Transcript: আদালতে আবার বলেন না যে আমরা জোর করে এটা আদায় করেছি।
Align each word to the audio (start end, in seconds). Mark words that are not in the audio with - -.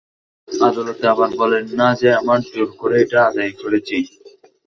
আদালতে 0.47 1.05
আবার 1.13 1.29
বলেন 1.41 1.65
না 1.79 1.87
যে 1.99 2.09
আমরা 2.19 2.37
জোর 2.47 2.69
করে 2.79 2.95
এটা 3.03 3.19
আদায় 3.29 3.53
করেছি। 3.61 3.97